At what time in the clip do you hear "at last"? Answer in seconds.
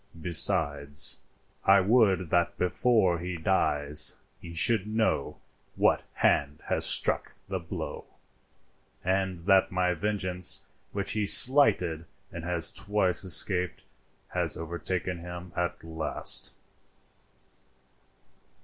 15.55-16.51